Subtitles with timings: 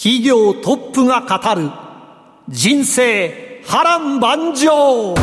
[0.00, 1.72] 企業トップが語る
[2.48, 5.16] 人生波乱万丈。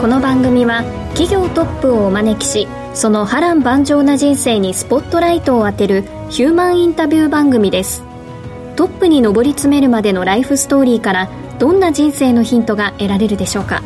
[0.00, 8.02] この番組は企業トップをお招きしその波乱万丈な人生にスポットライトを当てるヒューマンインタビュー番組です。
[8.74, 13.82] トップに上り詰めるまでのライフストーリーからどんな人生のヒントが得られるでしょうか。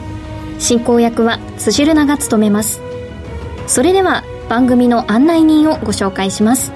[0.60, 2.80] 進行役は辻るなが務めます。
[3.66, 6.72] それでは番組の案内人をご紹介します。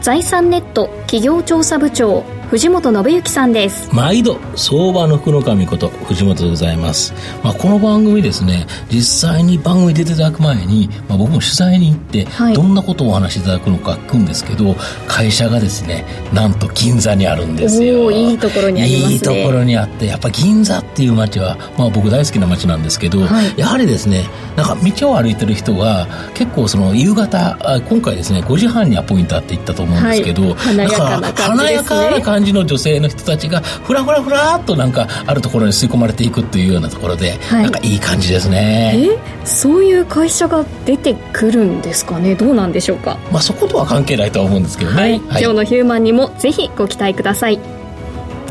[0.00, 3.92] 財産ネット企業調査部長藤本信之さんです。
[3.92, 14.76] 毎度相場の福の神こと藤本でございます、まあ、この番組ですね実際に番組出ていただく前に、まあ、僕も取材に行って、はい、どんなことをお話しいただくのか聞くんですけど
[15.08, 18.12] 会社がですねなんと銀座にあるんですよ。
[18.12, 19.12] いいところにありますね。
[19.14, 38.92] いいところにあってやっぱ銀座っていう街は、まあ、僕大好きな街なんですけど、はい、やはりですねなんか道を歩いてる人が結構その夕方今回ですね5時半にアポイントあって行ったと思うんですけど、はい、華やかな感じ感じの女性の人たちがふらふらふらっとなんかあるところに吸い込まれていくっていうようなところで、はい、なんかいい感じですね。
[38.94, 39.46] え？
[39.46, 42.34] そういう会社が出てくるんですかね？
[42.34, 43.16] どうなんでしょうか？
[43.32, 47.58] まあそことは関係ないとは思うんですけどね、はい、今日のヒューマンにもぜひご期待ください。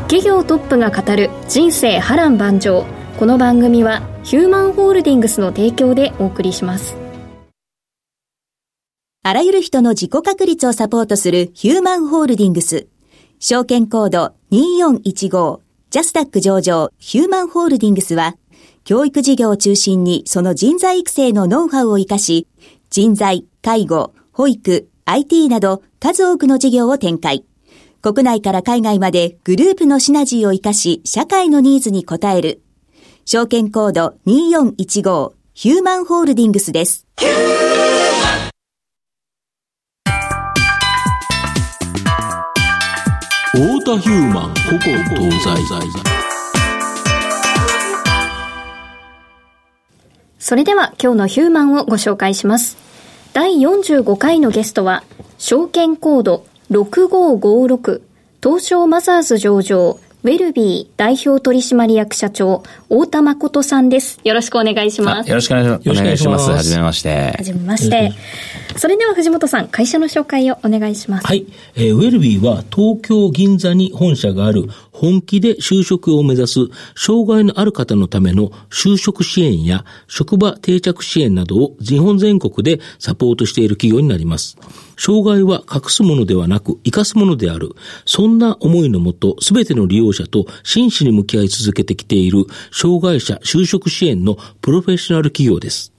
[0.08, 2.84] 企業トップが語る人生波乱万丈。
[3.18, 6.96] この番組はヒューマンホールディングスの提供でお送りします。
[9.22, 12.88] あらゆる人の自己確立をサポートするヒューマンホールディングス。
[13.46, 15.60] 証券コード2415
[15.90, 18.38] ジャスダック上場ヒューマンホールディングスは、
[18.84, 22.48] 教育事業を中心にその人材育成のノウハウを活かし、
[22.88, 27.44] 人材、介護、保育、IT など数多くの事業を展開。
[28.00, 32.62] 国内から海外までグループのシナジーを活かし、社会のニーズに応える。
[33.26, 37.06] 証券コード2415ヒューマンホールディングスです。
[43.98, 46.14] ヒューマン古今東西。
[50.38, 52.76] それでは今日のヒューマンをご紹介します。
[53.32, 55.04] 第45回のゲストは
[55.38, 58.02] 証券コード6556
[58.42, 64.18] 東証マザーズ上場ウェルビー代表取締役社長、太田誠さんです。
[64.24, 65.28] よろしくお願いします。
[65.28, 65.76] よろしくお願
[66.14, 66.50] いします。
[66.50, 67.34] はじめまして。
[67.36, 68.10] はじめまして。
[68.78, 71.26] それでは藤本さん、会社の紹介をお願いします。
[71.26, 71.44] はい。
[71.74, 76.60] えー、ウェルビーは東京銀座に本社がある本気で就職を目指す
[76.96, 84.56] 障害のある方のための就職支援や職場定着支援などを日本全国でサポートしている企業になります。
[84.96, 87.74] 障害は隠すものではなく生かすものである。
[88.04, 95.92] そんな思いのもと、すべての利用者と真摯に向き合い続けてきている障害者就職支援のプロフェッショナル企業です。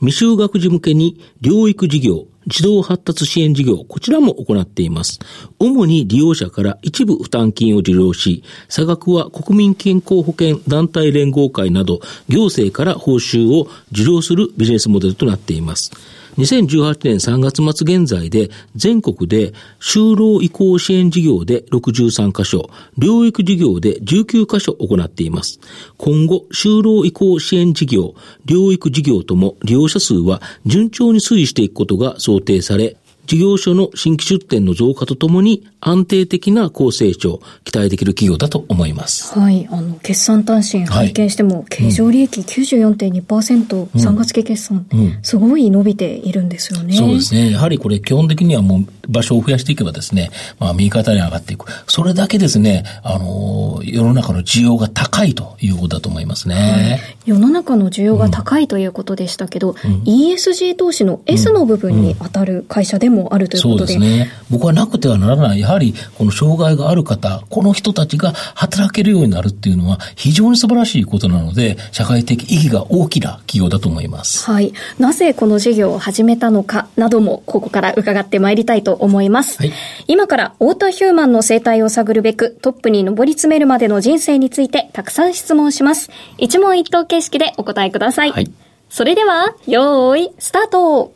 [0.00, 5.20] 未就学児向けに療育事業、児童発達支援事業、こちらも行っています。
[5.58, 15.92] 主に利用者から一部負担金を受領し、差額は国民健康保険団体連合会など行政から報酬を受領するビジネスモデルとなっています。
[16.36, 25.60] 2018年3月末現在で全国で就労移行支援事業で63カ所、療育事業で19カ所行っています。
[25.96, 28.14] 今後、就労移行支援事業、
[28.46, 32.96] 療育事業とも利用者数は順調に推移していくことが想定され、
[33.30, 39.38] 事業所の新規出店の増加とともに安定的な高成長、期待できる企業だと思います。
[39.38, 39.68] はい。
[39.70, 46.92] あの、決算単身拝見しても、はい、経常利益94.2%、うん、3月期決算、うん、すごい伸びているんですよね。
[46.94, 47.52] そうですね。
[47.52, 51.66] やはりこれ基本的にはもう場所を増やしていけばですね、まあ右肩に上がっていく。
[51.86, 56.54] それだけですね、あの、世の中の需要が高いということだと思いますね。
[56.54, 63.92] はい、世の中の需要が高いということでしたけど、うん、ESG 投資の S の部分に当たる会社でももあるということで。
[63.92, 64.30] そうですね。
[64.50, 65.60] 僕はなくてはならない。
[65.60, 74.44] やはり、この障害がある方、この人たちが働けるようになるっていうのは非常に素晴らしいことなので、社会的意義が大きな企業だと思います。
[74.50, 74.72] はい。
[74.98, 79.58] なぜこの事業を始めたのかなども、ここから伺ってまいりたいと思います。
[79.58, 79.72] はい、
[80.06, 86.10] 今から、太田ヒューマンの生態を探るべく、トップに上り詰めるまでの人生について、たくさん質問します。
[86.38, 88.30] 一問一答形式でお答えください。
[88.30, 88.50] はい。
[88.88, 91.12] それでは、よーい、スタート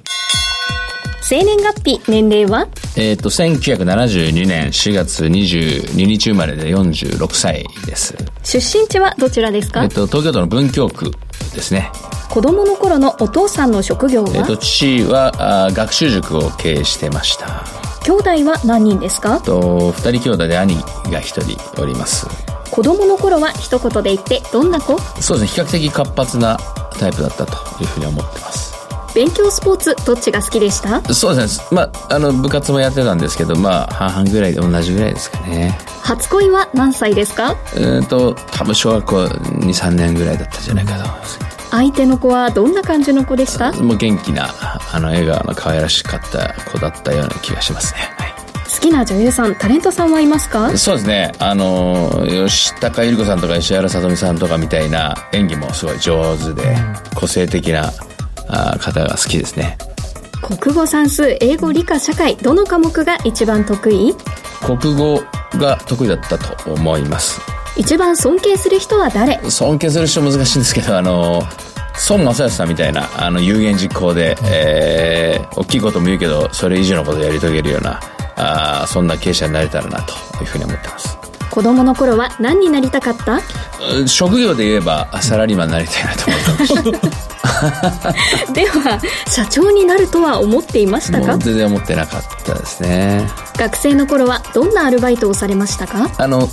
[1.27, 2.69] 生年月日、年齢は？
[2.97, 8.15] えっ、と、1972年4月22日生まれで46歳です。
[8.43, 9.85] 出身地はどちらですか？
[9.85, 11.11] えっ、と、東京都の文京区
[11.55, 11.91] ですね。
[12.29, 14.31] 子供の頃のお父さんの職業は？
[14.37, 17.65] えっ、と、父はあ学習塾を経営してました。
[18.05, 19.41] 兄弟は何人ですか？
[19.41, 20.77] と、二人兄弟で兄
[21.11, 22.27] が一人おります。
[22.71, 24.99] 子供の頃は一言で言ってどんな子？
[25.21, 26.59] そうですね、比較的活発な
[26.99, 27.53] タイプだったと
[27.83, 28.75] いうふうに思ってます。
[29.15, 31.01] 勉強スポーツどっちが好きでした？
[31.15, 31.67] そうですね。
[31.71, 35.79] まああの部活もやってたんですけどまあ半々ぐらいで同じぐらいですかね。
[36.03, 37.57] 初恋は何歳ですか？
[37.77, 41.39] うんと多分小学校23年ぐらいだったんじゃないかと思います
[41.77, 43.73] 相手の子はどんな感じの子でした？
[43.73, 44.49] もう元気な
[44.93, 48.33] あの笑顔の可愛らしかった子だったような気がしますね、はい。
[48.73, 50.79] 好きな女優さんタレントさんはいますか？
[50.79, 51.33] そうですね。
[51.41, 56.77] あの吉高由里子さんとか石原さとみさんとかみたいな演技もすごい上手で
[57.17, 57.93] 個性的な
[58.79, 59.77] 方が好きですね。
[60.43, 64.15] 国語算数英語理科社会どの科目が一番得意？
[64.65, 65.21] 国語
[65.55, 67.41] が得意だったと思います。
[67.77, 69.41] 一番尊敬する人は誰？
[69.51, 71.43] 尊敬する人難しいんですけどあの
[72.09, 78.01] 孫正義さんみたいなあの有言実行で、えー、大きいことも言うけどそれ以上のことをやり遂げるような
[78.37, 80.13] あそんな経営者になれたらなと
[80.43, 81.24] いうふうに思ってます。
[81.55, 83.41] 子供の頃は何になりたかった？
[84.09, 86.83] 職業で言えばサラリーマンになりたいなと思ってました
[88.53, 91.39] では社長になるとは思っていましたか？
[91.39, 93.29] 全然思ってなかったですね。
[93.57, 96.11] 学生の頃はどんなアルバイトをされましたか？
[96.19, 96.49] あの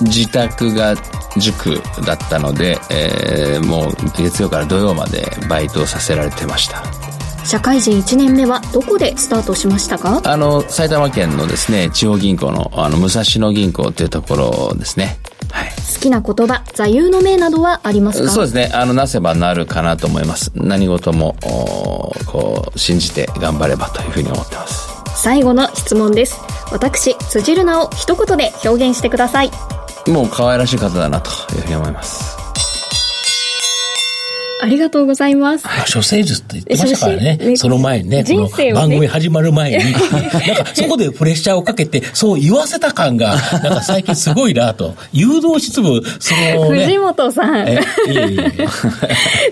[0.00, 0.94] 自宅が
[1.36, 6.82] 塾だったので、えー、もう月曜から土曜までバイトをさせられてました
[7.48, 10.20] 社会人1年目はどこでスタートしましたか？
[10.22, 15.16] あの埼玉県のですね地方銀行のあの武蔵野銀行というところですね。
[15.50, 18.30] はい、好きな言葉座右の銘などはありますか？
[18.30, 18.70] そうですね。
[18.74, 20.52] あのなせばなるかなと思います。
[20.54, 21.36] 何事も
[22.26, 24.86] こう信じて頑張ればというふうに思ってます。
[25.16, 26.38] 最後の質問です。
[26.70, 29.50] 私辻るなを一言で表現してください。
[30.06, 32.37] もう可愛らしい方だなというふうに思います
[34.60, 35.66] ありがとうございます。
[35.92, 37.36] 処世術って言ってましたからね。
[37.36, 44.94] ねその前にね、この番組始まる前に、 なんかそこでプレッシャーをかけて、そう言わせた感が、なんか最近すごいなと。
[45.12, 47.68] 誘導質問、その、ね、藤本さん。
[47.68, 48.66] えいえいえ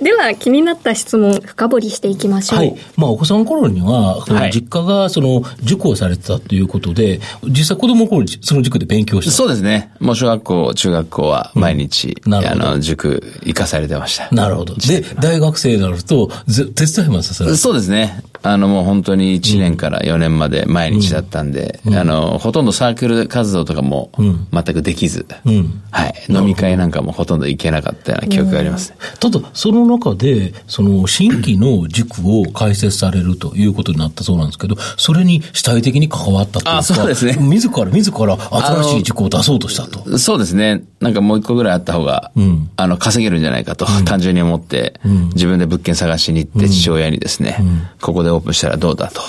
[0.02, 2.58] では、気になった質問、深掘りしていきましょう。
[2.58, 2.74] はい。
[2.96, 9.90] まあ、お子さんの頃には、実家がその、塾をされてたということで、実際子供の頃にその塾で勉強したそうですね。
[10.00, 14.28] もう小学校、中学校は毎日、うん、あの、塾行かされてました。
[14.32, 14.74] なるほど。
[14.74, 18.22] でで、大学生になると、ぜ手伝いますそれそうですね。
[18.46, 24.12] あの、もう本当に1年から4年まで毎日だったんで、うん、あの、ほとんどサークル活動とかも
[24.52, 26.14] 全くできず、うん、はい。
[26.28, 28.98] 飲み会なんかもほとんど行けなかったような記憶がありますね。
[29.18, 37.36] ただ、その中で、その、新規の塾を開設されるということになったそうなんですけど、それに主体的に関わったというか、あそうですね。
[37.40, 40.18] 自ら、自ら新しい塾を出そうとしたと。
[40.18, 40.84] そうですね。
[41.00, 45.00] なんかもう一個ぐらいあった方が、うん、あの、稼げるんじゃないかと、単純に思って、
[45.34, 47.58] 自分で物件探しに行って父親にですね、
[48.00, 49.20] ここでオープンしたらどうだと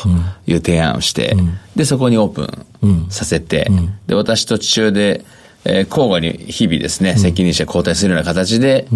[0.46, 1.36] いう提案をして、
[1.76, 3.70] で、そこにオープンさせて、
[4.08, 5.26] で、私と父親で、
[5.70, 8.88] えー、交互に日々ですね、責任者交代するような形で、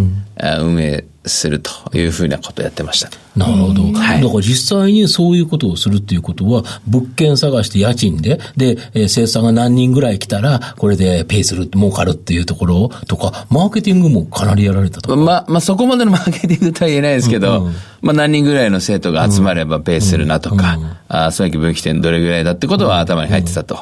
[0.59, 3.09] 運営するというふうなことをやってました。
[3.35, 3.83] なるほど。
[3.91, 17.65] はい、だから実際にそういうことをするっていうことは、物件探して家賃で、で、えー、生産が何人ぐらい来たら、これでペイする、儲かるっていうところとか、マーケティングもかなりやられたとまあ、まあ、そこまでの マーケティングとは言えないですけど、うん。
[17.67, 20.83] うん、まあ、何人ぐらいの生徒が集まればペイするなとか、うん。
[20.83, 23.79] うん、あそういう分岐点どれぐらいだってことは頭に入ってたと、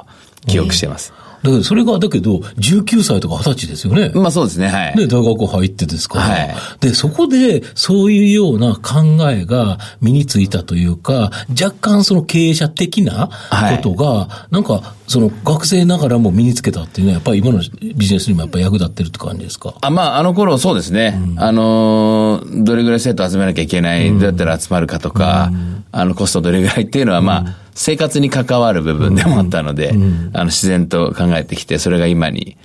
[0.47, 1.13] 記憶してます。
[1.43, 4.11] だけど、それが、だけど、19歳とか20歳ですよね。
[4.13, 4.95] まあそうですね、はい。
[4.95, 6.25] で、大学入ってですから。
[6.25, 6.55] はい。
[6.81, 13.29] で、そこで、そういうような考えが身についたというか、若干その経営者的な
[13.77, 17.59] ことが、はい、なんか、その学生ながらも身につけたっていうのは、やっぱり今の
[17.95, 19.73] ビジネスにもやっぱり役立ってるって感じですか？
[19.81, 21.19] あ、まあ、あの頃そうですね。
[21.19, 29.91] うん、あの、どれぐらい生徒集めなきゃいけない、うん、どうやったら集まるかとか、うん、あの、コストどれぐらいっていうのは、まあ、生活に関わる部分でもあったので、
[30.33, 32.57] あの、自然と考えてきて、それが今に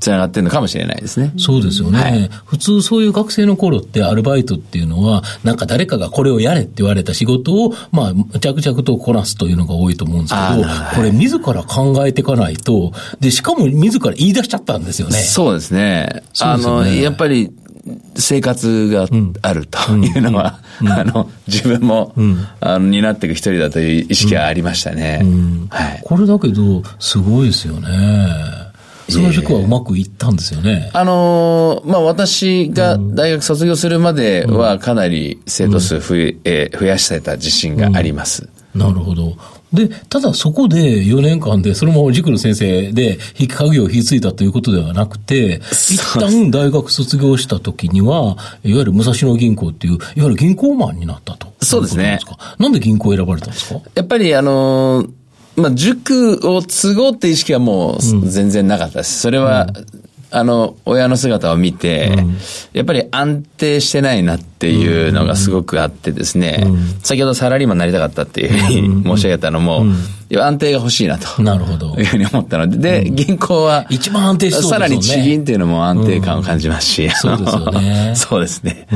[0.00, 1.34] つながってるのかもしれないですね。
[1.36, 15.18] そうですよね、はい、普通そういう学生の頃ってアルバイトっていうのは、なんか誰かがこれをやれって言われた仕事を、まあ、着々とこなすというのが多いと思うんですけど、これ自ら考えていかないと、で、しかも自ら言い出しちゃったんですよね。
[15.18, 16.22] そうですね。
[16.40, 17.50] あの、やっぱり、
[18.16, 19.06] 生活が
[19.42, 25.22] あるというのは、うん、あの、自分も、うん、あの、担っていく一人だという意識はありましたね。
[25.70, 26.00] はい。
[26.04, 27.88] これだけど、すごいですよね。
[29.08, 30.90] その塾はうまくいったんですよね。
[30.92, 38.48] あのー、まあ、私が大学卒業するまではかなり生徒数増え、えー、増やしてた自信があります。
[38.74, 39.36] なるほど。
[39.72, 51.52] で、ただそこで4年間で、そのまま塾の先生で、家業を引き継いだということではなくて、一旦大学卒業した時には、いわゆる武蔵野銀行っていう、いわゆる銀行マンになったと。
[51.62, 52.18] そうですね。
[52.58, 53.80] なんで銀行を選ばれたんですか？
[53.94, 55.10] やっぱりあのー、
[55.56, 59.20] まあ、塾を継ごうって意識はもう全然なかったです。
[59.20, 59.66] それは、
[60.32, 62.36] あの、親の姿を見て、うん、
[62.72, 69.84] やっぱり安定してないなっていうのがすごくあってですね、うん、先ほどサラリーマンになりたかったっていうふうに申し上げたのも、
[70.40, 71.42] 安定が欲しいなと。
[71.42, 71.94] なるほど。
[71.96, 78.12] いうふうに思ったので、で、銀行は、一番安定してさらに地銀っていうのも安定感を感じますし、そうですよね。
[78.16, 78.86] そうですね。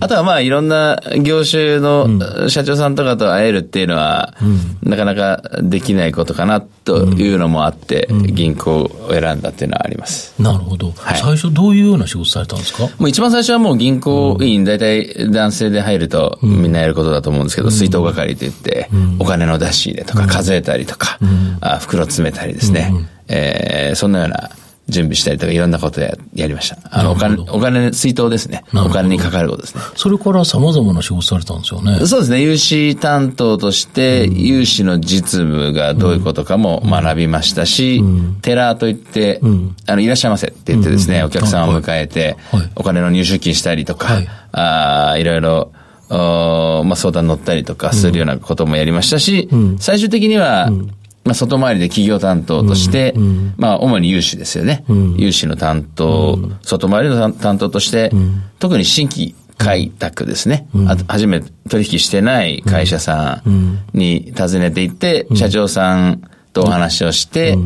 [0.00, 4.34] あとはまあ、いろんな業種の社長さんとかと会えるっていうのは、
[4.82, 10.34] なかなかできないことかなというのもあって、銀行を選んだっていうのはあります。
[10.38, 10.81] なるほど。
[10.90, 12.82] はい、最初どういうような仕事されたんですか？
[12.98, 24.50] もう一番最初はもう銀行員、大体男性で入るとみんなやることだと思うんですけど、水筒係と言って、お金の出し入れとか数えたりりとか、うん、あ袋詰めたりですね、うん、えー、そんなような
[24.88, 26.76] 準備したりとかいろんなことややりました。
[26.90, 28.64] あの、お金、お金、水筒ですね。
[28.74, 29.82] お金にかかることですね。
[29.96, 32.04] それから様々な仕事されたんですよね。
[32.06, 32.42] そうですね。
[32.42, 45.72] 融資担当として、融資の実務がどういうことかも学びましたし、うん、テラーといって、うん、あの、いらっしゃいませって言ってですね、うん、お客さんを迎えて、はい、お金の入出金したりとか、はい、あいろいろ、
[46.08, 49.48] まあ、相談乗ったりとかするようなこともやりましたし、
[49.78, 50.70] 最終的には、
[51.24, 54.84] まあ、外回りで企業担当として、うんうん、まあ、主に融資ですよね。
[54.88, 58.10] うん、融資の担当、外回りの担当として、
[58.58, 60.66] 特に新規開拓ですね。
[60.88, 67.56] あ初め取引してない会社さんに訪ねていって、社長さんとお話をして、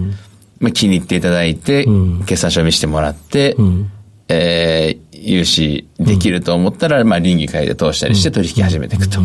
[0.61, 1.87] まあ、気に入っていただいて、
[2.27, 3.57] 決算書を見せてもらって、
[4.29, 9.21] えー、融資できると思ったら、まあ、倫理会で通したりして取引始めていくと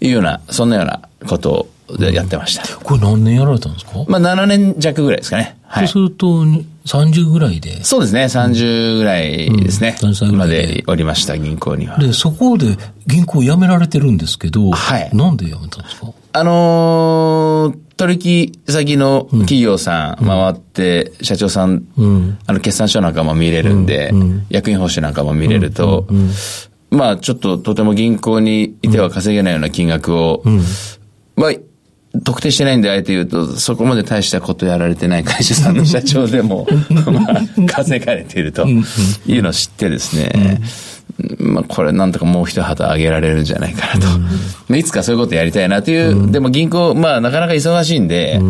[0.00, 2.76] いうような、そんなようなことをでやってました。
[2.78, 3.92] これ何年やられたんですか？
[4.08, 5.58] まあ7年弱ぐらいですかね。
[5.66, 5.88] はい。
[5.88, 6.44] そうすると、
[6.84, 9.96] 30ぐらいでそうですね、30ぐらいですね。
[10.02, 10.56] うん、歳ぐらいで。
[10.56, 11.98] までおりました、銀行には。
[11.98, 15.10] で、そこで銀行辞められてるんですけど、はい。
[15.12, 16.12] なんで辞めたんですか？
[16.34, 26.06] あのー、取引先の企業さん回って、社長さん、うん、あの、決算書なんかも見れるんで、うん、役員報酬なんかも見れると、
[26.90, 30.42] まあ、ちょっととても銀行にいては稼げないような金額を、
[31.36, 31.52] まあ、
[32.24, 36.66] 特定してないんで、あえて言うと、そこまで大したことやられてない会社さんの社長でも、
[37.10, 40.60] まあ、稼がれているというのを知ってですね、
[41.38, 44.06] まあ、これなんとかもう一旗あげられるんじゃないかなと。
[44.18, 44.26] ま
[44.74, 48.40] あ、いつかそういうことやりたいなという、でも銀行、まあ、なかなか忙しいんで、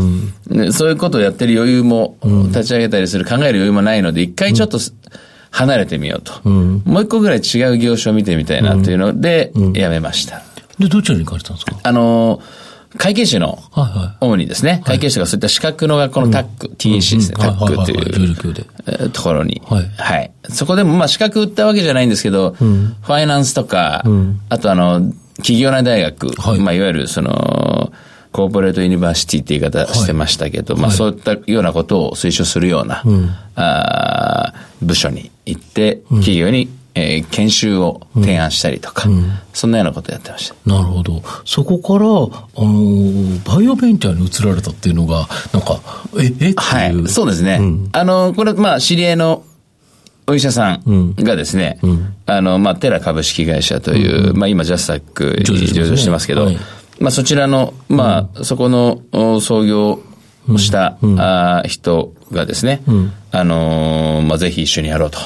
[0.73, 2.17] そういうことをやってる余裕も、
[2.49, 4.79] 立ち上げたりする、考える余裕もないので、一回ちょっと、
[5.51, 10.43] 離れてみようと、もう一個ぐらい違う業種を見てみたいなというので、やめました。
[10.79, 11.77] で、どちらに行かれたんですか？
[11.83, 12.62] あのー
[12.99, 13.59] 会計士の、
[14.21, 19.63] 主にですね、会計士がそういった資格の学校のタック、TAC ですね、タックというところに、
[19.97, 20.31] はい。
[20.51, 24.05] そこでも、まあ資格売ったわけじゃないんですけど、ファイナンスとか、
[24.49, 26.29] あとあの、企業内大学、
[26.61, 27.93] まあいわゆるその、
[28.33, 33.03] corporate university って言い方してましたけど、まあそういったようなことを推奨するような、
[33.57, 40.71] あ部署に行って、企業にえー、研修を提案したりとか、うん、そんなようなことやってました。
[40.71, 41.23] なるほど。
[41.45, 45.81] そこから、あの、バイオベンチャーに移られたっていうのが、なんか、
[46.21, 47.59] え、えはい、そうですね。
[47.61, 49.43] うん、あの、これ、まあ、知り合いの
[50.27, 56.59] お医者さんがですね、うん、あの、まあ、テラ株式会社という、まあ、今、ジャスタックに上場してますけど、はい、
[57.01, 60.01] まあ、そちらの、まあ、そこの創業
[60.59, 62.83] した、あ人がですね、
[63.31, 65.19] あのまあ、ぜひ一緒にやろうと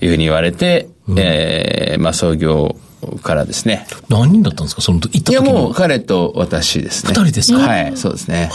[0.00, 2.76] いうふうに言われて、うん、えー、まあ創業
[3.22, 3.86] からですね。
[4.08, 4.82] 何人だったんですか？
[4.82, 7.12] その時、いやもう彼と私ですね。
[7.14, 7.58] 二人ですか？
[7.58, 8.50] はい、そうですね。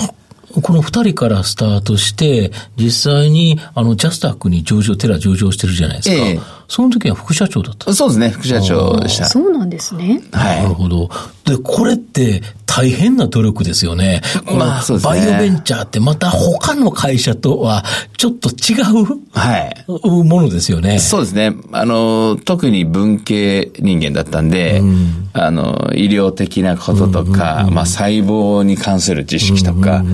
[0.61, 6.15] この二人からスタートして、実際に、あの、ジャスタックに上場、テラ上場してるじゃないですか。
[6.15, 6.39] え
[6.71, 9.25] その時は副社長だったそうですね、副社長でした。
[9.25, 10.21] そうなんですね。
[10.31, 10.63] はい。
[10.63, 11.09] なるほど。
[11.43, 14.21] で、これって大変な努力ですよね。
[14.45, 15.19] まあ、そうですね。
[15.19, 17.83] バイオベンチャーってまた他の会社とは
[18.15, 19.85] ちょっと違う、はい。
[20.23, 20.99] ものですよね。
[20.99, 21.53] そうですね。
[21.73, 30.05] あの、特に文系人間だったんで、うん、あの、医療的なこととか、まあ、細胞に関する知識とか、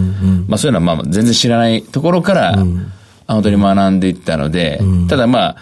[0.48, 2.92] まあ、そういうのはまあ、全然知らないところから、うん、
[3.28, 5.58] 本当に学んでいったので、うん、ただまあ、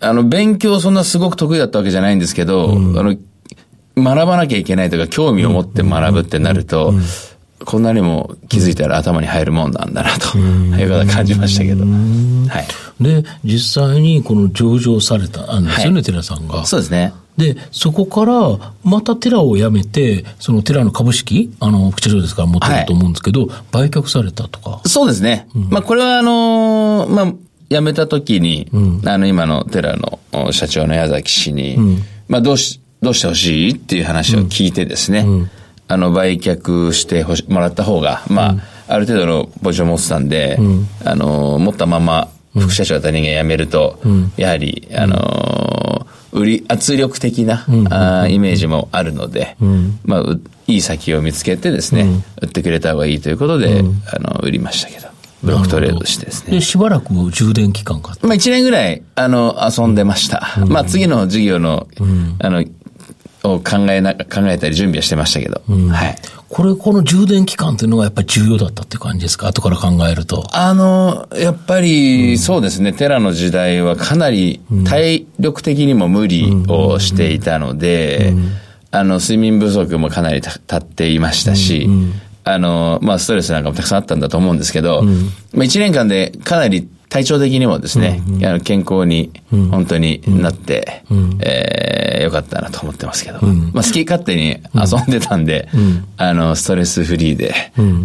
[0.00, 3.16] あの、勉強そんなすごく得意だったわけじゃないんですけど、うん、あの、
[3.96, 6.94] 学ばなきゃいけないとか、興味を持って学ぶってなると、
[7.64, 11.84] こんなにも気づいたら頭に入るもんなんだなと、いうこと感じましたけど。
[11.84, 13.02] はい。
[13.02, 16.64] で、実際にこの上場されたんですよね、はい、寺さんが。
[16.64, 17.12] そうですね。
[17.36, 24.80] で、そこから、またテラを辞めて、そのテラの株式、あの、副社長ですから持ってると思うんですけど、はい、売却されたとか。
[24.86, 25.46] そうですね。
[25.54, 27.34] うん、まあ、これはあのー、まあ、
[27.70, 31.98] 辞めた時に、うん、あの、今のテラの社長の矢崎氏に、うん、
[32.28, 35.50] まあ、どうし、どうしてほしいっていう話を聞いてですね、うん、
[35.86, 38.56] あの、売却してほしもらった方が、ま
[38.88, 40.58] あ、ある程度のポジションを持ってたんで、
[41.04, 44.00] あの、持ったまま副社長だった人間辞めると、
[44.38, 49.56] やはり、あの、売り、圧力的な、あイメージもあるので、
[50.04, 50.22] まあ、
[50.66, 55.07] いい先を見つけてですね、売ってくれた方がいいということで、あの、売りましたけど。
[55.42, 56.52] ブロックトレードしてですね。
[56.52, 60.54] で、しばらく充電期間かまあ一年ぐらい、あの、遊んでました。
[60.66, 61.86] まあ次の事業の、
[62.40, 62.64] あの、
[63.44, 65.62] を考えな、考えたり準備はしてましたけど。
[65.68, 66.18] うん、はい。
[66.48, 69.46] これ、この充電期間というのがやっぱり重要だったっていう感じですか？
[69.46, 70.44] 後から考えると。
[70.52, 78.34] あの、やっぱり、そうですね、テラの時代はかなり体力的にも無理をしていたので、
[78.90, 81.88] あの、睡眠不足もかなりたっていましたし、
[82.52, 97.54] あの、まあ、ストレスなんかもたくさんあったんだと思うんですけど、まあ、1年間でかなり体調的にもですね、うんうん、あの健康に本当になって、うん、えー、よかったなと思ってますけど、うん、まあ好き勝手に遊んでたんで、うん、あの、ストレスフリーで、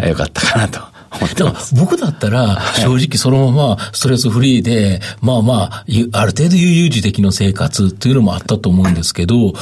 [0.07, 0.92] よかったかなと。
[1.15, 1.75] 思ってます。
[1.75, 9.53] 僕だったら、正直そのままストレスフリーで、まあまあ、ある程度悠々自適の生活っていうのもあったと思うんですけど、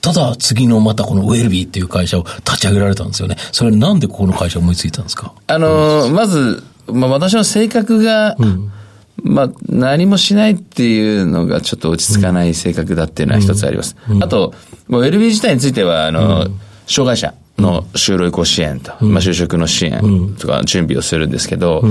[0.00, 3.36] ただ次のまたこのウェルビーっていう会社を立ち上げられたんですよね。
[3.52, 5.32] それなんでこの会社を思いついたんですか？
[5.46, 8.72] あの、まず、まあ私の性格が、うん。
[9.22, 13.94] まあ、何もしないっていうのがちょっと落ち着かない性格だっていうのは一つあります。
[14.18, 14.54] あと、
[14.88, 16.46] ウェルビー自体については、あの、
[16.86, 21.82] 障害者の就労移行支援と、まあ、就職の支援とか準備をするんですけど、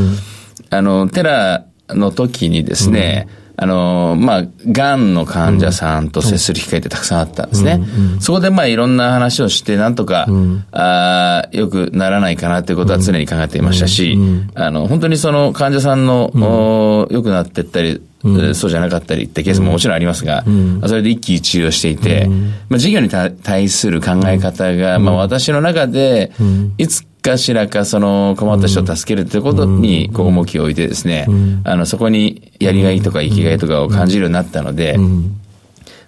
[0.69, 3.27] あの、テラの時にですね、
[3.61, 7.73] あの、まあ、癌の患者さんと接する機会ってたくさんあったんですね。
[7.73, 14.17] うんうん、そこでまあいろんな話をして、なんとか、うん、あよくならないかなということは常に考えていましたし、
[14.55, 26.31] あの、本当にその患者さんの、うん、良くなっていったり、うん、そうじゃなかったりってケースももちろんありますが、うん、それで一喜一憂をしていて、うん、まあ、事業に対する考え方が、まあ、私の中で、
[26.77, 31.27] いつかしらかその困った人を助けるということに、こう重きを置いてですね、
[31.63, 34.97] あの、そこにやりがいとか生きがいとかを感じるようになったので、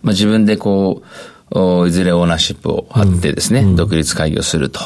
[0.01, 1.30] まあ自分でこう、
[1.87, 4.79] いずれオーナーシップを張ってですね、うん、独立会議をすると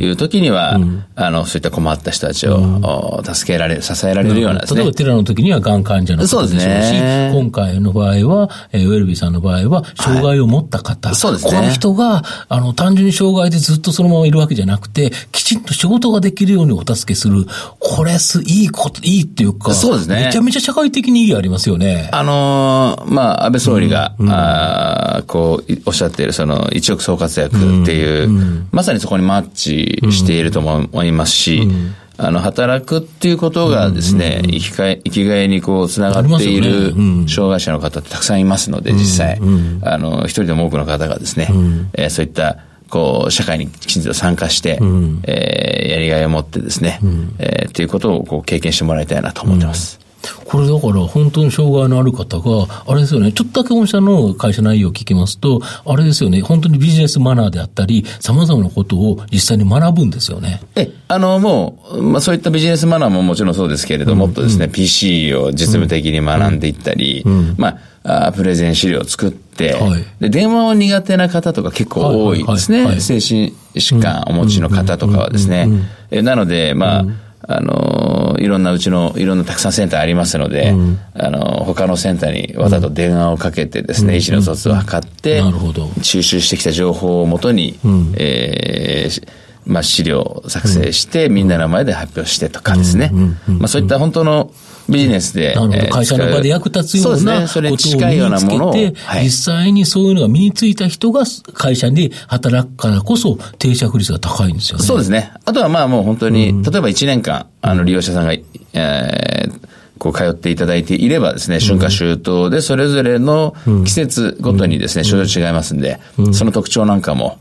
[0.00, 4.80] いう時には、うん、あの、そういった困った人たちを、助けられる、支えられるようなですね。
[4.80, 11.50] 例えばテラの時にはがん患者の方でしょうし、ね、今回の場合は、えー、ウェルビーさんの場合は、障害を持った方、はい、そうですね。
[11.52, 17.46] この人が、あの、単純に障害でずっとそのままいるわけじゃなくて、きちんと仕事ができるようにお助けする。
[17.78, 20.26] これす、いいこと、いいっていうか、そうですね。
[20.26, 22.08] めちゃめちゃ社会的に意義ありますよね。
[22.12, 31.94] あのー、まあ、安倍総理が、うん、あこう、おっしゃっている、その、一億総活躍っていう、うん、まさにそこにマッチしていると思いますし、うん。
[32.20, 36.92] あの、働くっていうことがですね、生きがい、生きがいにこう、つながっている
[37.28, 39.40] 障害者の方ってたくさんいますので、実際、
[39.82, 41.48] あの、一人でも多くの方がですね、
[41.92, 42.58] えー、そういった、
[42.90, 50.00] こう、社会にきちんと参加して、うん、えー、やりがいを持ってですね、うん、えー、っていうことをこう経験してもらいたいなと思ってます。
[50.44, 60.60] これだから本当に障害のある方が、あれですよね、ちょっとだけ御社の会社内容を聞きますと、あれですよね、本当にビジネスマナーであったり、様々なことを実際に学ぶんですよね。
[60.74, 73.00] え、あの、もう、まあそういったビジネスマナーももちろんそうですけれども、うん、もっとですね、うん、PC を実務的に学んでいったり、うん、まあ、あプレゼン資料を作って、はい、で、電話を苦手な方とか結構多いですね。
[73.00, 75.68] 精神疾患お持ちの方とかはですね。
[76.10, 77.04] えなので、まあ、
[77.50, 85.88] あの、いろんなうちの、いろんなたくさんセンターありますので、うん、あの、他のセンターにわざと電話をかけてですね、うん、意思の疎通を図って、なるほど。
[86.02, 89.28] 収集してきた情報をもとに、うん、えー、
[89.68, 93.12] まあ、資料を作成して、みんなの前で発表してとかですね。
[93.46, 94.50] まあ、そういった本当の
[94.88, 95.54] ビジネスで。
[95.90, 104.84] 会社の場で役立つようなことを身につけて、実際にそういうのが身についた人が会社に働くからこそ定着率が高いんですよね。
[104.84, 105.32] そうですね。
[105.44, 116.00] あとはまあもう本当に、例えば1年間、あの利用者さんが、えーこう通っていただいていればですね、春夏秋冬でそれぞれの季節ごとにですね、症状違いますんで、
[116.32, 117.38] その特徴なんかも、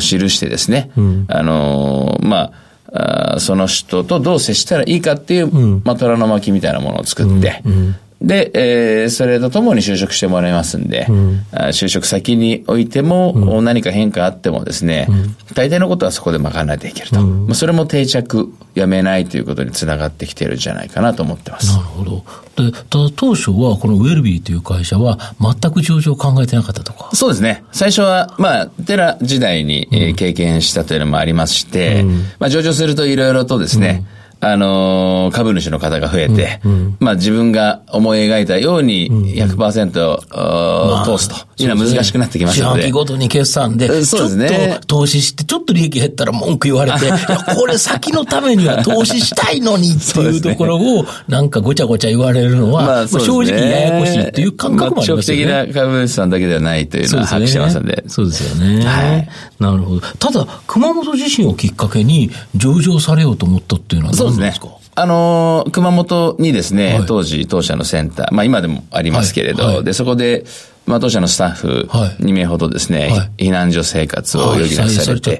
[0.00, 0.90] 記してですね、
[1.28, 2.52] あのま
[2.92, 7.62] あ、その人とどう接したらいいかっていう、まあ、虎の巻みたいなものを作って、
[8.20, 17.20] で、えー、それとともに就職してもらいますんで、うん、就職先においても、うん、何か変化あってもですね、うん、大体のことはそこで賄っていけると。
[17.22, 21.72] まあ、それも定着、やめないということにつながってきてるんじゃないかなと思ってます。
[21.72, 22.24] なるほど。
[22.56, 27.10] で、ただ当初はこのウェルビーという会社は全く上場を考えてなかったとか？
[27.14, 27.64] そうですね。
[27.70, 32.04] 最初は、まあ、テラ時代に、えー、経験したというのもありまして、
[32.40, 34.04] まあ、上場するといろいろとですね、
[34.40, 42.82] あのー、株主の方が増えて、うんうん、まあ自分が思い描いたように100%、うん、通すというのは難しくなってきましたので。
[42.82, 44.48] 四半期ごとに決算で、そうですね。
[44.48, 47.10] ちょっと投資して、ちょっと利益減ったら文句言われて、
[47.56, 55.44] これ先のためには投資したいのにっていう ところを、なんかごちゃごちゃ言われるのは、まあ、正直ややこしいっていう感覚もありますよね。
[55.44, 58.04] 長期的な株主さんだけではないというのは把握してますので。
[58.06, 58.84] そうですよね。
[58.84, 59.28] はい。
[59.58, 60.00] なるほど。
[60.18, 69.74] ただ、熊本地震をきっかけに上場されようと思ったっていうのは何ですかあのー、熊本にですね、はい、当時当社のセンター、まあ今でもありますけれど、はい。
[69.76, 70.44] はい、で、そこで、
[70.86, 75.38] まあ当社のスタッフ2名ほどですね、避難所生活を余儀なくされて、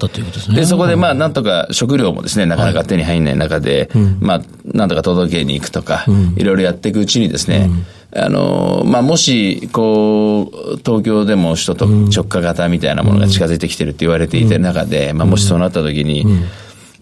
[0.53, 3.89] で、そこでまあなんとか食料もですね、なかなか手に入んない中で、
[4.21, 6.05] まあなんとか届けに行くとか、
[6.37, 7.69] いろいろやっていくうちにですね、
[8.15, 16.25] あの、まあ、もし、こう、東京でも首都と直下型みたいなものが近づいてきてるって言われていた中で、まあ、もしそうなった時に、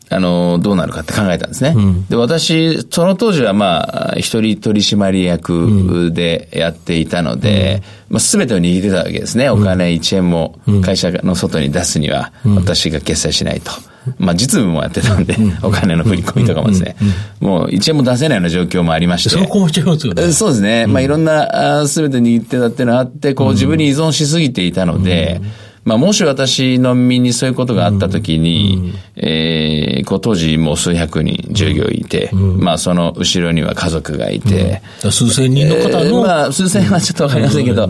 [0.10, 1.74] あの、どうなるかって考えたんですね。
[1.76, 9.50] うん、で、私、その当時はまあ、一人取締役でやっていたので、うん、まあ、すべてを握ってたわけですね。
[9.50, 13.72] お金1円も会社の外に出すには、私が決済しないと。
[14.18, 16.96] まあ、実務もやってたんで、お金の振り込みとかもですね、
[17.42, 19.30] もう1円も出せないような状況もありまして。
[19.30, 20.32] そこもちゃいますよね。
[20.32, 20.88] そうですね。
[20.88, 25.42] まあ、いろんな、すべて握ってたっていうのがあって、こう、自分に依存しすぎていたので、
[25.88, 37.88] まあ、もし私の身にそういうことがあったときに、うん、えー、こう当時もう数百人従業員いて、うん、まあ、その後ろには家族がいて、うん、数千人の方の、えー、まあ、数千はちょっとわかりませんけど、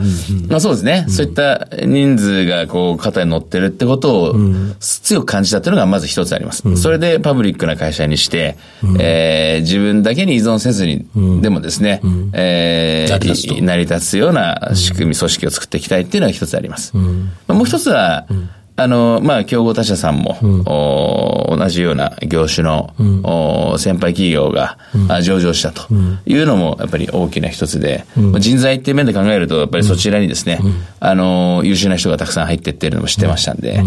[0.48, 4.36] まあそうですね、そういった人数がこう肩に乗ってるってことを
[4.80, 6.78] 強く感じたっていうのがまず一つあります。
[6.78, 8.58] それでパブリックな会社にして、
[9.00, 11.08] えー、自分だけに依存せずに、
[11.42, 12.02] でもですね、
[12.34, 16.96] えー、成り立つような仕組み、組織を作っていきたいっていうのが一つあります。
[16.96, 20.63] もう一つつは、うん、あの、まあ、競合他社さんも、うん、
[21.60, 25.91] 同じような業種の、うん、先輩企業が、うん、上場したと
[26.26, 30.60] いうのも、やっぱり大きな一つで、うん、人材っていう面で考えると、やっぱりそちらにですね、
[31.00, 33.82] あの、優秀な人がたくさん入ってってるのも知ってましたんで、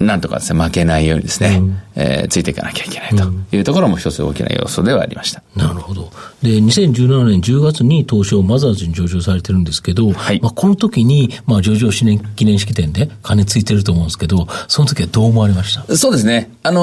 [0.00, 5.42] なんとかですね、負けないようにですね、うん、えー、ついていかなきゃいけないというところも一つ大きな要素ではありました。
[5.56, 6.10] なるほど。
[6.40, 15.96] で、2017年10月に東証マザーズに上場されてるんですけど、はい、まあこの時に、まあ上場記念記念式典で金ついてると思うんですけど、その時はどう思われました？
[15.96, 16.52] そうですね。
[16.62, 16.80] あの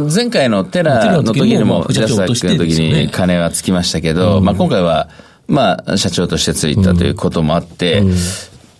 [0.00, 5.08] ー、前回のテラの時にも、藤田さんの時に金はつきましたけど、うん、まあ今回は、
[5.48, 8.14] まあ、社長としてついたということもあって、うん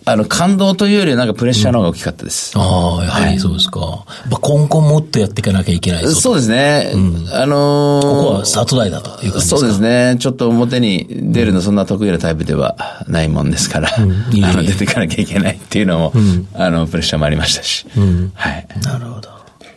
[0.05, 2.57] あの、感動というよりなんかプレッシャーの方が大きかったです。
[2.57, 3.79] うん、ああ、やはりそうですか。
[3.79, 6.91] はい、まあ、今後もっとやっていかなきゃいけないそうですね。
[6.93, 9.57] うん、あのー、ここはスタート台だという感じですか？
[9.57, 10.17] そうですね。
[10.19, 16.13] ちょっと表に出るのそんな得意なタイプではないもんですから、うん、いいあの、出ていかなきゃいけないっていうのも、
[16.53, 17.85] あの、プレッシャーもありましたし。
[18.33, 18.67] はい。
[18.83, 19.29] なるほど。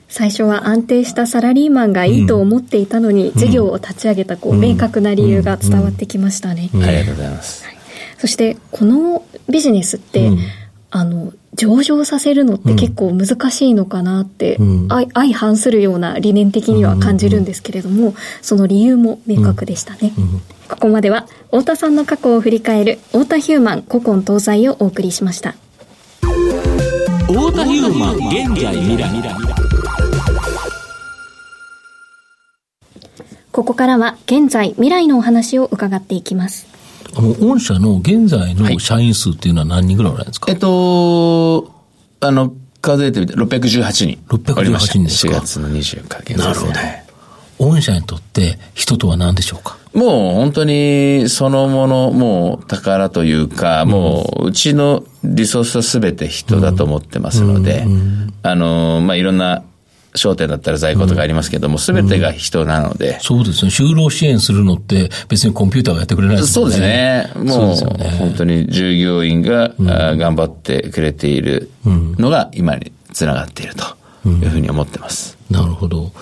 [0.08, 6.70] 最初は安定したサラリーマンがいいと思っていたのに、事業を立ち上げたこう、明確な理由が伝わってきましたね。
[6.72, 7.75] ありがとうございます。
[8.18, 10.38] そしてこのビジネスって、うん、
[10.90, 20.24] あの上場させるのって結構難しいのかなって、うん、相反するような理念的には感じるんですけれども、その理由も明確でしたね、うん。
[20.24, 25.54] うん、ここまでは太田さんの過去を振り返る太田ヒューマン古今東西をお送りしました。
[26.20, 28.16] 太田ヒューマン
[28.52, 29.06] 現在未来。
[33.56, 36.66] ここからは現在未来のお話を伺っていきます
[37.14, 41.72] あの、御社の現在の社員数っていうのは何人ぐらいなんですか、はい、えっと、
[42.20, 44.18] あの、数えてみて618人。
[44.28, 46.72] 618人ですか？4月の24日、なるほど。
[47.58, 49.78] 御社にとって人とは何でしょうか？
[49.94, 59.64] もう本当にそのもの、もう宝というか、うん、もううちのリソースはすべて人だと思ってますので、うんうん、あの、まあ、いろんな
[60.16, 63.70] 商店だったら在庫とかありますけども、す、べ、てが人なので、そうですね。
[63.70, 67.30] 就労支援するのって別にコンピューターがやってくれないですもんね。
[67.34, 67.90] そうですね。
[67.90, 73.84] もう、ね、本当に従業員が、うん、頑張ってくれているのが今につながっていると
[74.28, 75.38] いうふうに思ってます。
[75.50, 76.12] なるほど。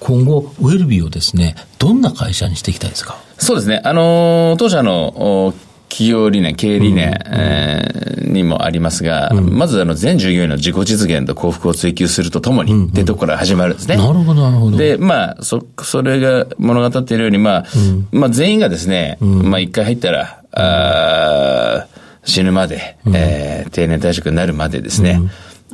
[0.00, 3.16] 今後、ウェルビーをですね、どんな会社にしていきたいですか？
[3.38, 3.80] そうですね。
[3.84, 5.54] あの、当社の
[5.88, 7.14] 企業理念、経営理念、うん。
[7.30, 12.78] えー、にもありますが、うん、まずあの全従業員の自己実現と幸福を追求するとともに、うん。
[12.80, 13.96] うん、ってところから始まるんですね。
[13.96, 14.76] なるほど、なるほど。
[14.76, 17.64] で、まあ、そ、それが物語っているように、まあ、
[18.12, 21.86] うん、まあ全員がですね、うん、まあ一回入ったら、あ
[22.24, 25.20] 死ぬまで、うん、えー、定年退職になるまでですね、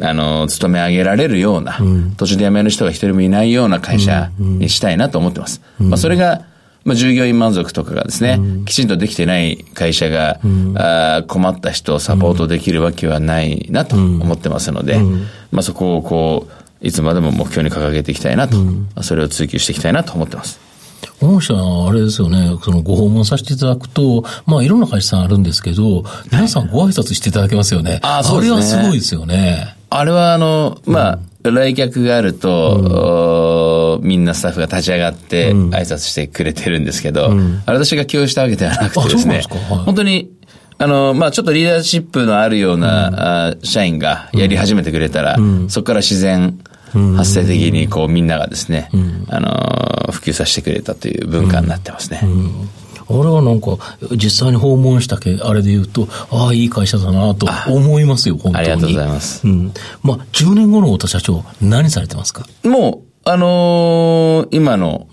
[0.03, 1.79] あの、勤め上げられるような、
[2.17, 5.61] 途中で辞める人が一人もいないような会社にしたいなと思ってます。
[5.79, 6.43] まあそれが、
[6.85, 18.57] まあ、従業員満足とかがですね、うん、きちんとできてない会社が、うん、あ困った人をサポートできるわけはないなと思ってますので、うん、まあ、そこをこう、いつまでも目標に掲げていきたいなと、
[19.03, 20.59] それを追求していきたいなと思ってます。
[21.21, 28.01] 御社、あれですよね、そのご訪問させていただくと、まあいろんな会社さんあるんですけど、皆さんご挨拶していただけますよね。
[28.03, 28.57] あそうですね。
[28.57, 29.77] あれはすごいですよね。
[29.91, 32.49] あれはあの、まあ、来客があると、
[34.03, 40.31] みんなスタッフが立ち上がって挨拶してくれてるんですけど、うん、私が共有したわけではなくてですね、すはい、本当に、
[40.79, 46.59] あの、まあ、ちょっとリーダーシップのあるような、うん、社員がやり始めてくれたら、うん、そこから自然、
[47.17, 48.91] 発生的にこうみんながですね、
[49.29, 49.51] あの、
[50.11, 52.21] 普及させてくれたという文化になってますね。
[53.09, 53.77] あれはなんか、
[54.13, 58.59] 実際に訪問したけ、あれで言うと、ああ、いい会社だなと思いますよ、本当に。
[58.59, 59.47] ありがとうございます。
[59.47, 59.73] うん。
[60.03, 62.47] まあ、10年後の太田社長、何されてますか？
[62.63, 65.07] もう、あのー、今の、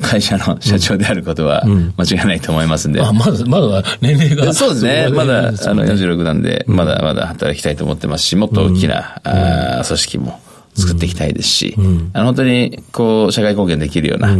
[0.00, 1.64] 会社の社長であることは
[1.96, 3.00] 間違いないと思いますんで。
[3.00, 4.54] うん、あ、まだ、まだ年齢が。
[4.54, 5.08] そうですね。
[5.14, 9.32] まだ、あの、46なんで、まだまだ働きたいと思ってますし、もっと大きな、うん、
[9.80, 10.40] あ組織も
[10.74, 14.36] 作っていきたいですし、うん、あの、本当に、こう、社会貢献できるような、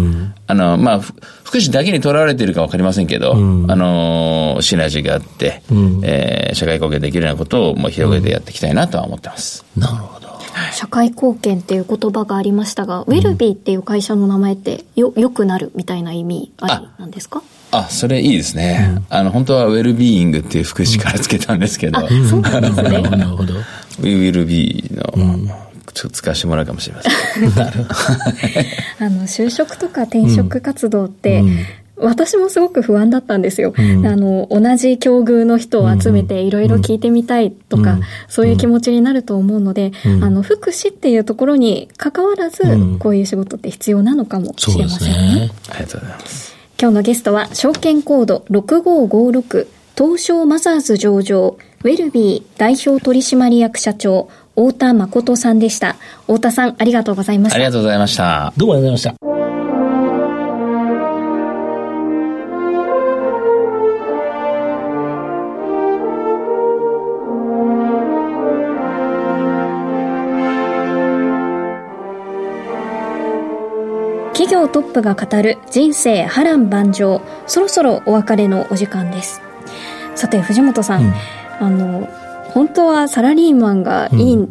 [0.46, 5.62] あの、まあ、福祉だけにとらわれているかわかりませんけど、あの、シナジーがあって、
[6.04, 9.64] えー、社会貢献できるようなことをもう広げてやっていきたいなとは思ってます。
[9.76, 10.31] なるほど。
[10.72, 17.42] 社会貢献っていう言葉がありましたが、ウェルビーっていう会社の名前ってよ、よくなるみたいな意味ありなんですか？
[17.70, 18.94] あ、それいいですね。
[18.96, 22.00] うん、あの、本当はウェルビーイングっていう福祉からつけたんですけど。
[22.00, 23.00] うん、そうなんですね。
[23.10, 23.54] なるほど。
[23.54, 25.50] ウィルビーの、うん
[25.94, 27.10] ちょっと使わせてもらうかもしれませ
[27.46, 27.54] ん。
[27.54, 27.94] なるほど。
[29.04, 31.58] あの、就職とか転職活動って、うん、
[31.96, 33.74] 私もすごく不安だったんですよ。
[33.76, 42.62] うん、あの、同じ境遇の人を集めていろいろ聞いてみたいとか、うん、そういう気持ちになると思うので、うん、あの、福祉っていうところに関わらず、
[42.98, 45.34] こういう仕事って必要なのかもしれませんね。
[45.46, 46.56] ねありがとうございます。
[46.80, 55.96] 今日のゲストは、証券コード6556、東証マザーズ上場、ウェルビー代表取締役社長、太田誠さんでした。
[56.22, 57.56] 太田さん、ありがとうございました。
[57.56, 58.52] ありがとうございました。
[58.56, 59.31] どうもありがとうございました。
[74.72, 79.40] トップが語る人生波乱万丈そろそろお別れのお時間です。
[80.14, 81.12] さて藤本さん、うん、
[81.60, 82.06] あの
[82.52, 84.44] 本当はサラリーマンがいい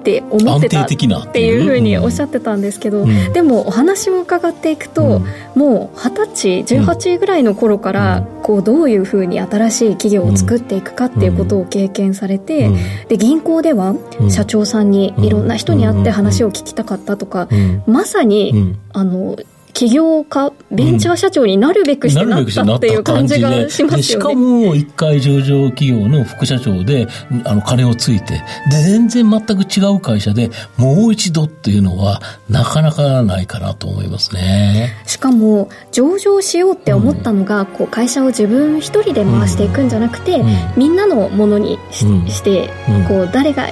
[0.00, 0.88] って思ってたっ
[1.32, 5.20] ていうふうにおっしゃってたんですけど、うん、でもお話を伺っていくと、
[5.56, 13.94] うん、もう二十歳18ぐらいの頃からこうどういうふうに新しい企業を作っていくかっていうことを経験されて、うん、で銀行では
[14.30, 17.48] 社長さんにいろんな人に会って話を聞きたかったとか、
[17.86, 19.36] まさに、あの
[19.72, 24.02] 起業家、ベンチャー社長になるべくしてなったっていう感じがしますよね。
[24.02, 27.08] しかも、一回上場企業の副社長で、
[27.44, 28.34] あの、金をついて、
[28.70, 34.92] で、全然全く違う会社でもう一度っていうのは、なかなかないかなと思いますね。
[35.06, 42.70] しかも、上場しようって思ったのが、うん、こう、会社を自分一人で回していくんじゃなくて、うん、みんなのものにしうん、して、
[43.08, 43.70] こう、誰が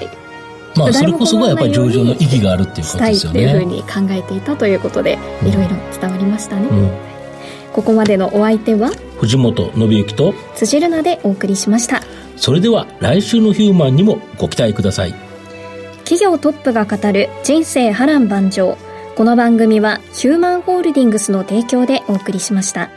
[0.76, 3.44] まあ、それこそがやっぱり上場の意義があるっていうことですよね。
[3.44, 6.68] っていうふうに考えていたということで、いろいろ伝わりましたね。
[6.68, 6.90] うん、
[7.72, 12.02] ここまでのお相手は藤本信之と辻るなでお送りしました。
[12.36, 15.14] それでは来週のヒューマンにもご期待ください。
[16.04, 18.76] 企業トップが語る人生波乱万丈。
[19.16, 22.90] この番組はヒューマンホールディングスの提供でお送りしました。